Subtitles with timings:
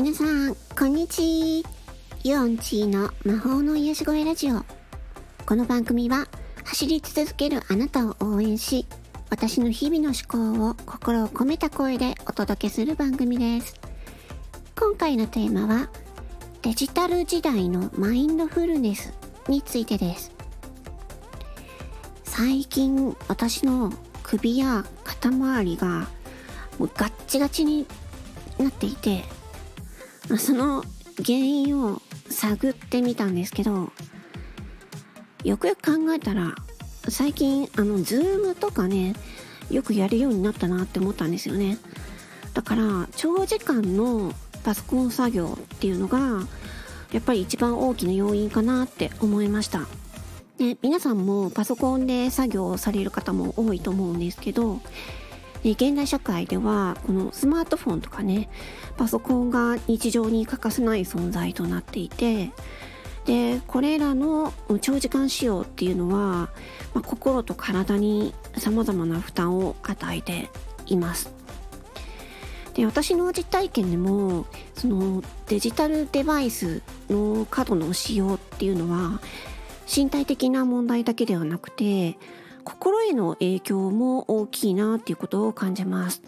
[0.00, 1.70] 皆さん、こんにちは。
[2.22, 4.62] ユオンチーの魔法の癒し声ラジオ。
[5.44, 6.28] この番組は、
[6.62, 8.86] 走り続けるあなたを応援し、
[9.28, 13.74] 私の日々の思考を心を込めた声でお届けする番組です。
[14.78, 15.90] 今回のテーマは、
[16.62, 19.12] デジタル時代のマインドフルネス
[19.48, 20.30] についてです。
[22.22, 23.92] 最近、私の
[24.22, 26.06] 首や肩周りが
[26.78, 27.84] もうガッチガチに
[28.60, 29.24] なっていて、
[30.36, 30.84] その
[31.24, 33.90] 原因を探ってみたんですけど、
[35.44, 36.54] よくよく考えたら、
[37.08, 39.14] 最近、あの、ズームとかね、
[39.70, 41.78] よくやるようになったなって思ったんですよね。
[42.54, 44.32] だから、長時間の
[44.64, 46.46] パソコン作業っていうのが、
[47.12, 49.86] やっぱり一番大きな要因かなって思いました。
[50.58, 54.80] で、皆さんもパソコンで作業される方も多いと思うんですけど、
[55.62, 58.48] で現代社会ではこのスマートフォンとかね
[58.96, 62.50] パソコンが日常に欠かせない存在となっていて
[63.24, 66.48] でこれらの長時間使用っていうのは、
[66.94, 70.48] まあ、心と体に様々な負担を与えて
[70.86, 71.30] います。
[72.72, 79.20] で私の実体験でもそのデジタルデバイスの過度の使用っていうのは
[79.94, 82.16] 身体的な問題だけではなくて
[82.68, 86.22] 心への影響も大きいなっていうことを感じます。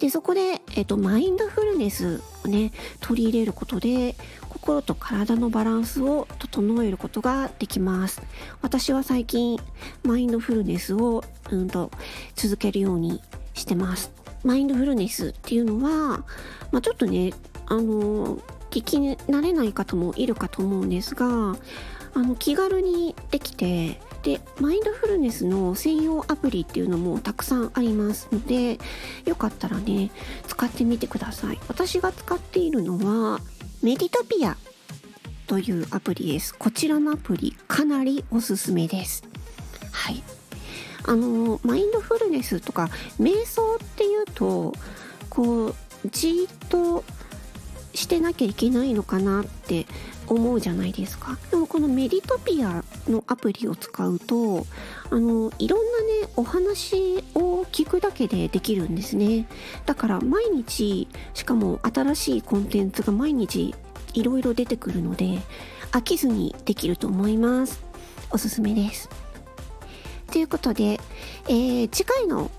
[0.00, 4.16] で、そこで、えっと、マインドフルネスをね、取り入れることで、
[4.48, 8.20] 心と体のバランスを整えることができます。
[8.60, 9.60] 私は最近、
[10.02, 11.92] マインドフルネスを、うんと、
[12.34, 13.22] 続けるように
[13.54, 14.10] してます。
[14.42, 16.24] マインドフルネスっていうのは、
[16.72, 17.32] まあ、ちょっとね、
[17.66, 18.38] あの、
[18.80, 21.56] 聞き慣れない方もいるかと思うんですが、
[22.14, 28.76] あの、気軽にできて、でマインドフルネスの専用アプリっていうのもたくさんありますので
[29.24, 30.10] よかったらね
[30.48, 31.60] 使ってみてください。
[31.68, 33.38] 私が使っているのは
[33.84, 34.56] メディトピア
[35.46, 36.56] というアプリです。
[36.56, 39.22] こちらのアプリかなりおすすめです。
[39.92, 40.24] はい。
[41.04, 42.90] あのマインドフルネスとか
[43.20, 44.74] 瞑想っていうと
[45.30, 45.74] こう
[46.10, 47.04] じっと
[47.96, 49.86] してなきゃいけないのかなって
[50.26, 51.38] 思うじゃないですか。
[51.50, 54.66] でもこのメディトピアのアプリを使うと、
[55.10, 59.46] あの、いろんなね、お話を聞くだけでできるんですね。
[59.86, 63.74] だから毎日、しかも新しいコンテンツが毎日
[64.14, 65.40] いろいろ出てくるので、
[65.92, 67.82] 飽きずにできると思います。
[68.30, 69.08] おすすめです。
[70.32, 71.00] ということで、
[71.48, 72.50] えー、次回の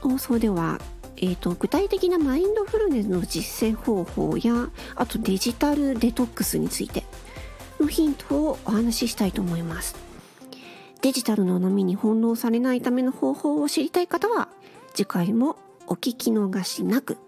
[0.00, 0.80] 放送では、
[1.18, 7.04] えーと、具体的なマインドフルネスの実践方法やあとデジタルデトックスについて
[7.80, 9.96] のヒントをお話ししたいと思います。
[11.02, 14.48] デジタルの波に翻弄されないための方法を知りたい方は
[14.94, 15.56] 次回も
[15.86, 17.18] お聞き逃しなく。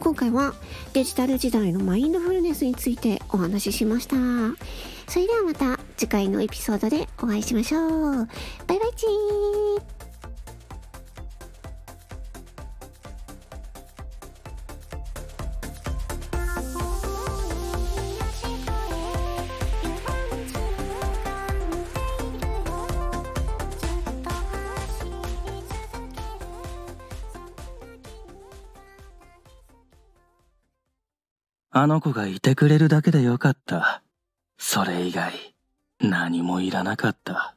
[0.00, 0.54] 今回は
[0.92, 4.16] デジタル時代のマインドフルネスについてお話ししました。
[5.08, 8.28] それではまた次回のエピソードでお会いしましょう。
[8.66, 10.03] バイバイチー。
[31.76, 34.04] あの子がいてくれるだけでよかった。
[34.58, 35.32] それ以外、
[35.98, 37.56] 何もいらなかった。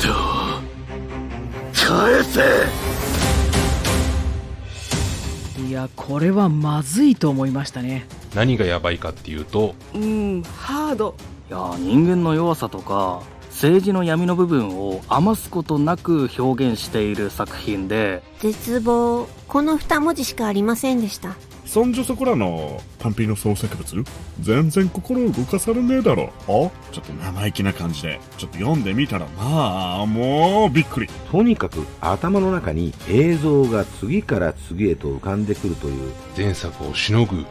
[0.00, 0.60] 妹を、
[1.72, 2.40] 返せ
[5.68, 11.14] いやこれはまずいと思いましたね何がやばいかっていうとうんハード
[11.48, 13.22] いや、人間の弱さとか、
[13.60, 19.28] 政治の闇の部分を余すことなく表現している作品で、絶望。
[19.48, 21.36] この二文字しかありませんでした。
[21.66, 24.02] そんじょそこらの単品の創作物？
[24.40, 26.32] 全然心動かされねえだろ。
[26.48, 26.70] あ？
[26.90, 31.08] ちょっと生意気な感じで、ちょっと読んでみたら、まあ、もうびっくり。
[31.30, 37.46] とにかく頭の中に映像が次から次へと浮かんでくるという前作をしのぐう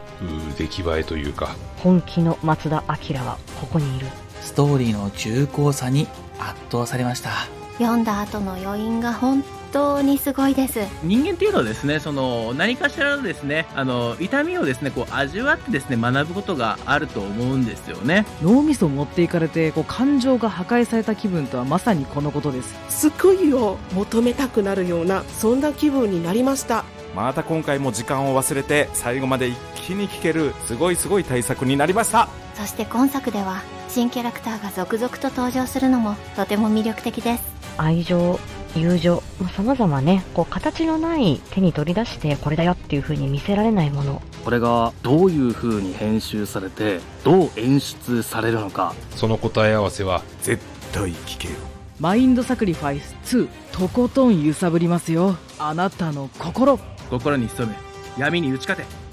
[0.58, 1.54] 出来栄えというか。
[1.76, 4.08] 本気の松田明はここにいる
[4.40, 6.08] ストーリーの重厚さに
[6.38, 7.30] 圧倒されました。
[7.78, 9.42] 読んだ後の余韻が本
[9.72, 10.80] 当にすごいです。
[11.02, 18.26] 人間っていうのはですね、その何かしらのですね、あの痛みをですね、こう味わってですね、学ぶことがあると思うんですよね。
[18.42, 26.84] 脳みそを持っていかれてこう感情が破壊された気分とはまさにこのことです救いを求めたくなるようなそんな気分になりました
[27.14, 37.42] また今回も時間を忘れて最後まで一気に聴けるすごいすごい対策になりましたそして今作では新キャラクターが続々と登場するのもとても魅力的です。
[37.76, 38.38] 愛情、
[38.76, 44.22] 友情、まあ、様々ね、こう形のない手に取り出してこれだよっていう風に見せられないもの。
[44.44, 48.94] これがどういう風に編集されてどう演出されるのか。
[49.16, 51.54] その答え合わせは絶対聞けよ。
[51.98, 55.36] マインドサクリファイス2とことん揺さぶりますよ。
[55.58, 56.78] あなたの心。
[57.10, 57.74] 心に潜め
[58.16, 59.09] 闇に打ち勝て